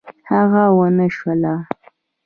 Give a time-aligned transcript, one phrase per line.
[0.29, 1.53] هغه ونشوله.